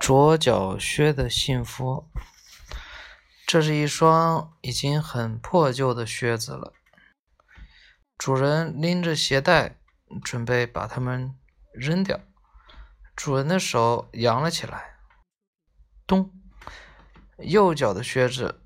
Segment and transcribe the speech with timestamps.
[0.00, 2.08] 左脚靴的幸福。
[3.46, 6.72] 这是一双已经很破旧的靴子了。
[8.18, 9.78] 主人拎着鞋带，
[10.24, 11.36] 准备把它们
[11.72, 12.18] 扔掉。
[13.14, 14.96] 主人的手扬了起来，
[16.06, 16.32] 咚！
[17.38, 18.62] 右脚的靴子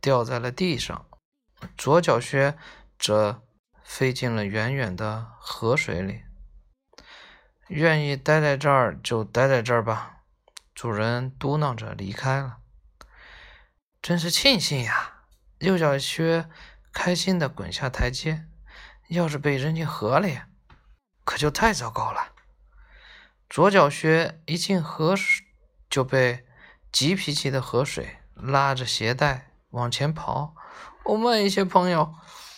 [0.00, 1.06] 掉在了地上，
[1.78, 2.56] 左脚靴
[2.98, 3.42] 则
[3.84, 6.22] 飞进了远远的河水里。
[7.72, 10.18] 愿意待在这儿就待在这儿吧，
[10.74, 12.58] 主人嘟囔着离开了。
[14.02, 15.22] 真是庆幸呀！
[15.60, 16.50] 右脚靴
[16.92, 18.44] 开心地滚下台阶。
[19.08, 20.40] 要是被扔进河里，
[21.24, 22.32] 可就太糟糕了。
[23.48, 25.46] 左脚靴一进河水，
[25.88, 26.44] 就被
[26.90, 30.54] 急脾气的河水拉着鞋带往前跑。
[31.04, 32.14] 哦，慢一些，朋友，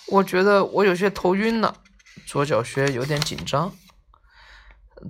[0.09, 1.83] 我觉得我有些头晕了。
[2.27, 3.73] 左脚靴有点紧张。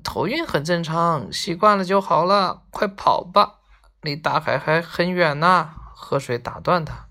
[0.02, 2.64] 头晕很正常，习惯了就好了。
[2.70, 3.60] 快跑吧，
[4.00, 5.74] 离大海还很远呢。
[5.94, 7.08] 河水打断他，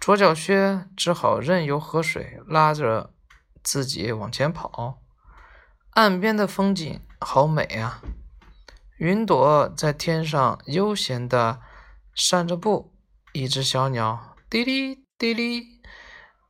[0.00, 3.14] 左脚靴只好任由河水拉着
[3.62, 5.00] 自己往前跑。
[5.92, 8.02] 岸边的风景好美啊，
[8.98, 11.60] 云朵在天上悠闲地
[12.14, 12.94] 散着步，
[13.32, 15.80] 一只小鸟滴哩滴哩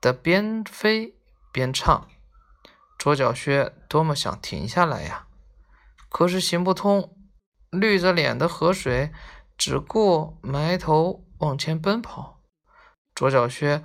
[0.01, 1.14] 的边飞
[1.53, 2.09] 边唱。
[2.99, 5.29] 左脚靴多么想停下来呀，
[6.09, 7.15] 可是行不通。
[7.71, 9.13] 绿着脸的河水
[9.57, 11.25] 只顾埋头。
[11.39, 12.41] 往前奔跑，
[13.15, 13.85] 左脚靴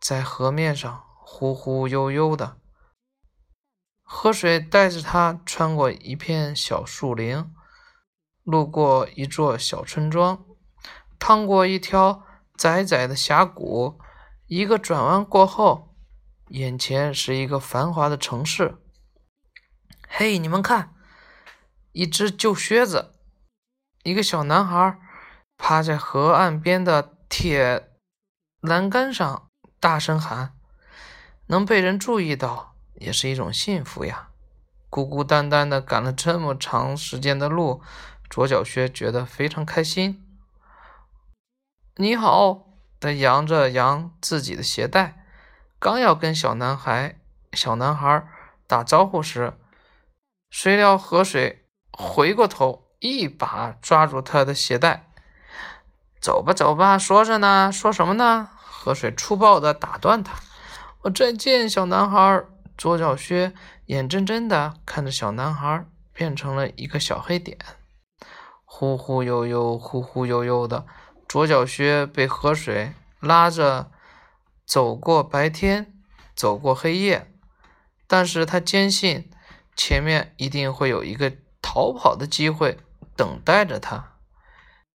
[0.00, 2.58] 在河面上忽忽悠悠的，
[4.04, 7.52] 河水带着他穿过一片小树林，
[8.44, 10.44] 路过一座小村庄，
[11.18, 12.22] 趟过一条
[12.56, 13.98] 窄窄的峡谷，
[14.46, 15.91] 一个转弯过后，
[16.52, 18.76] 眼前是一个繁华的城市。
[20.06, 20.94] 嘿，你们看，
[21.92, 23.14] 一只旧靴子，
[24.02, 24.98] 一个小男孩。
[25.56, 27.92] 趴在河岸边的铁
[28.60, 30.54] 栏杆上，大声喊
[31.46, 34.30] ：“能被人注意到，也是一种幸福呀！”
[34.90, 37.80] 孤孤单单的赶了这么长时间的路，
[38.28, 40.26] 左脚靴觉得非常开心。
[41.96, 42.66] 你好，
[42.98, 45.21] 他扬着扬自己的鞋带，
[45.82, 47.16] 刚要跟小男孩
[47.54, 48.24] 小男孩
[48.68, 49.54] 打招呼时，
[50.48, 55.08] 谁料河水回过头，一把抓住他的鞋带。
[56.20, 58.48] 走吧，走吧，说着呢，说什么呢？
[58.60, 60.34] 河水粗暴地打断他。
[61.00, 62.44] 我再见，小男孩。
[62.78, 63.52] 左脚靴
[63.86, 67.58] 眼睁睁地看着小男孩变成了一个小黑点，
[68.64, 70.86] 忽忽悠悠，忽忽悠悠的。
[71.28, 73.90] 左脚靴被河水拉着
[74.66, 75.94] 走过白天，
[76.34, 77.32] 走过黑夜，
[78.06, 79.30] 但是他坚信
[79.76, 82.78] 前面一定会有一个逃跑的机会
[83.16, 84.16] 等待着他。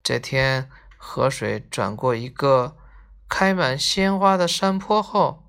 [0.03, 0.71] 这天。
[1.07, 2.79] 河水转过一个
[3.29, 5.45] 开满鲜花的山坡后，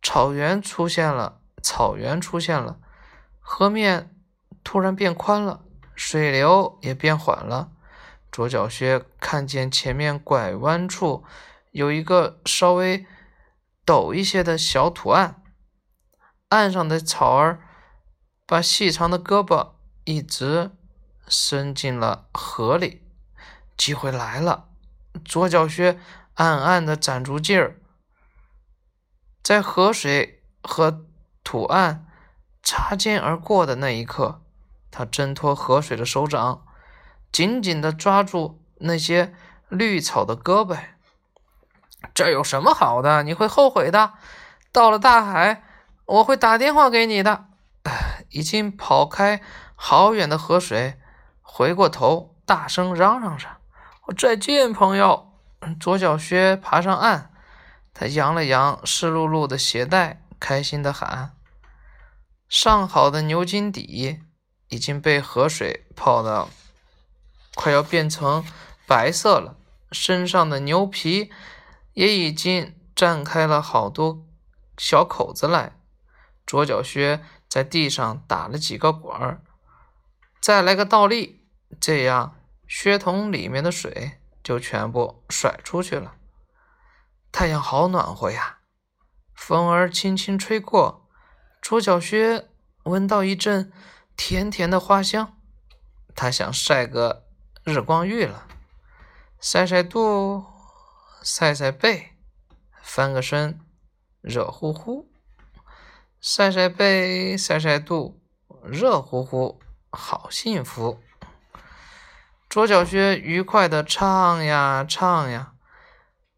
[0.00, 1.42] 草原出现了。
[1.62, 2.78] 草原出现了，
[3.38, 4.16] 河面
[4.64, 5.62] 突然变宽了，
[5.94, 7.72] 水流也变缓了。
[8.32, 11.22] 左脚靴看见前面拐弯处
[11.74, 13.04] 有一个稍微
[13.84, 15.42] 陡一些的小图案，
[16.50, 17.66] 岸上的草儿
[18.46, 19.72] 把细长的胳膊
[20.04, 20.70] 一直
[21.26, 23.02] 伸进了河里。
[23.76, 24.68] 机会来了！
[25.24, 25.98] 左脚靴
[26.34, 27.80] 暗暗的攒住劲儿，
[29.42, 31.04] 在河水和
[31.42, 32.06] 图案
[32.62, 34.44] 擦肩而过的那一刻，
[34.92, 36.64] 他挣脱河水的手掌，
[37.32, 39.34] 紧紧的抓住那些
[39.68, 40.93] 绿草的胳膊。
[42.12, 43.22] 这有什么好的？
[43.22, 44.14] 你会后悔的。
[44.72, 45.62] 到了大海，
[46.04, 47.46] 我会打电话给你的。
[48.30, 49.40] 已经跑开
[49.76, 50.98] 好远的河水，
[51.40, 53.46] 回过头，大声嚷嚷着。
[54.18, 55.30] 再见，朋友。
[55.80, 57.30] 左脚靴爬上岸，
[57.94, 61.30] 他扬了扬湿漉漉的鞋带，开心地喊
[62.50, 64.20] ：“上好的牛筋底
[64.68, 66.50] 已经被河水泡到，
[67.54, 68.44] 快要变成
[68.86, 69.56] 白色了。
[69.90, 71.30] 身上的牛皮
[71.94, 74.26] 也已经绽开了好多
[74.76, 75.78] 小口子来。”
[76.46, 79.42] 左脚靴在地上打了几个滚儿，
[80.42, 81.42] 再来个倒立，
[81.80, 82.36] 这样。
[82.66, 86.16] 靴筒里面的水就全部甩出去了。
[87.30, 88.58] 太阳好暖和呀，
[89.34, 91.08] 风儿轻轻吹过，
[91.60, 92.48] 左脚靴
[92.84, 93.70] 闻到一阵
[94.16, 95.36] 甜甜的花香。
[96.14, 97.26] 他想晒个
[97.64, 98.46] 日光浴了，
[99.40, 100.44] 晒晒肚，
[101.26, 102.10] 晒晒背，
[102.82, 103.58] 翻个身，
[104.20, 105.10] 热乎乎。
[106.20, 108.20] 晒晒背，晒晒肚，
[108.62, 109.58] 热乎乎，
[109.90, 111.00] 好幸福。
[112.50, 115.54] 左脚靴愉快地唱呀唱呀，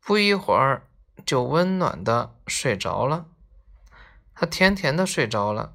[0.00, 0.88] 不一会儿
[1.26, 3.26] 就温暖的睡着了。
[4.36, 5.74] 他甜甜的睡着了，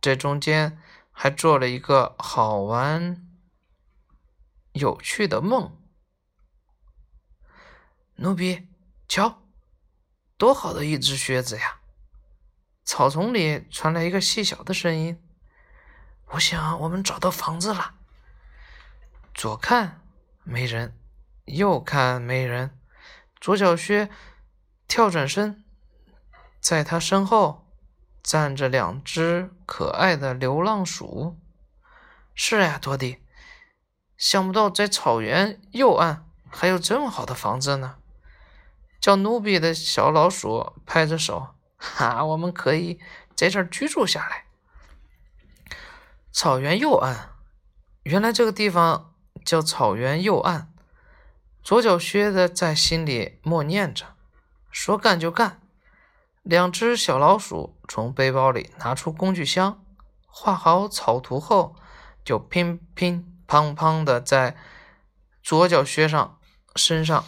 [0.00, 0.82] 这中间
[1.12, 3.24] 还做了一个好玩、
[4.72, 5.80] 有趣的梦。
[8.18, 8.66] 努比，
[9.06, 9.42] 瞧，
[10.38, 11.80] 多好的一只靴子呀！
[12.82, 15.22] 草丛里传来一个细小的声音。
[16.30, 17.96] 我想我们找到房子了。
[19.34, 20.00] 左看
[20.44, 20.98] 没人，
[21.44, 22.80] 右看没人。
[23.38, 24.08] 左脚靴
[24.88, 25.62] 跳转身，
[26.58, 27.70] 在他身后
[28.22, 31.38] 站着两只可爱的流浪鼠。
[32.34, 33.22] 是呀，托蒂，
[34.16, 37.98] 想不到在草原右岸还有这么好的房子呢。
[39.06, 42.98] 叫努比的小老鼠拍着手，哈，我们可以
[43.36, 44.46] 在这儿居住下来。
[46.32, 47.30] 草原右岸，
[48.02, 49.14] 原来这个地方
[49.44, 50.72] 叫草原右岸。
[51.62, 54.16] 左脚靴子在心里默念着，
[54.72, 55.60] 说干就干。
[56.42, 59.84] 两只小老鼠从背包里拿出工具箱，
[60.26, 61.76] 画好草图后，
[62.24, 64.56] 就乒乒乓乓的在
[65.44, 66.40] 左脚靴上
[66.74, 67.24] 身上。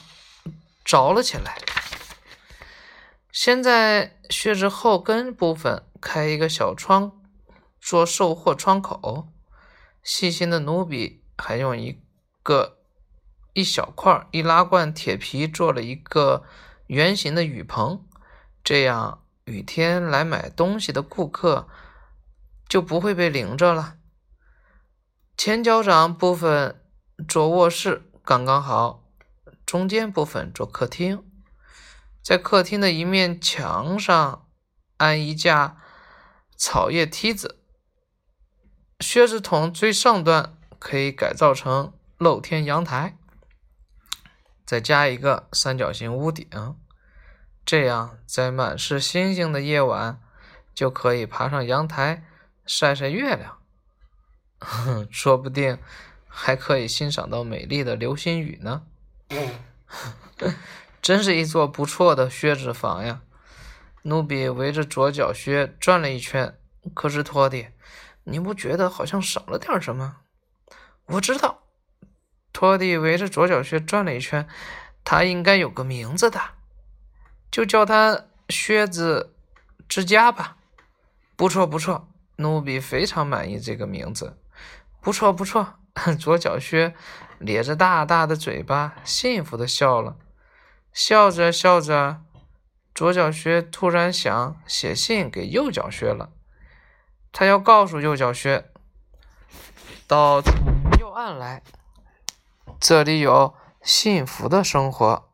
[0.84, 1.58] 着了起来。
[3.40, 7.12] 先在靴子后跟部分开一个小窗，
[7.80, 9.28] 做售货窗口。
[10.02, 12.02] 细心的努比还用一
[12.42, 12.78] 个
[13.52, 16.42] 一小块易拉罐铁皮做了一个
[16.88, 18.04] 圆形的雨棚，
[18.64, 21.68] 这样雨天来买东西的顾客
[22.68, 23.98] 就不会被淋着了。
[25.36, 26.82] 前脚掌部分
[27.28, 29.04] 做卧室刚刚好。
[29.64, 31.22] 中间部分做客厅，
[32.28, 34.46] 在客厅的一面墙上
[34.98, 35.78] 安一架
[36.58, 37.58] 草叶梯子，
[39.00, 43.16] 靴子筒最上端可以改造成露天阳台，
[44.66, 46.46] 再加一个三角形屋顶，
[47.64, 50.20] 这样在满是星星的夜晚
[50.74, 52.26] 就可以爬上阳台
[52.66, 53.58] 晒晒月亮，
[55.10, 55.78] 说不定
[56.26, 58.82] 还可以欣赏到美丽的流星雨呢。
[61.08, 63.22] 真是一座不错的靴子房呀！
[64.02, 66.58] 努比围着左脚靴转了一圈，
[66.92, 67.68] 可是托蒂，
[68.24, 70.16] 你不觉得好像少了点什么？
[71.06, 71.62] 我知道，
[72.52, 74.46] 托蒂围着左脚靴转了一圈，
[75.02, 76.38] 他应该有个名字的，
[77.50, 79.34] 就叫他靴子
[79.88, 80.58] 之家吧。
[81.36, 84.36] 不错不错，努比非常满意这个名字。
[85.00, 85.78] 不错不错。
[86.18, 86.94] 左脚靴
[87.38, 90.18] 咧着大大的嘴巴，幸福的笑了。
[90.92, 92.22] 笑着笑着，
[92.94, 96.30] 左脚靴突然想写信给右脚靴了。
[97.30, 98.70] 他要告诉右脚靴，
[100.06, 100.42] 到
[100.98, 101.62] 右岸来，
[102.80, 105.27] 这里有幸福的生活。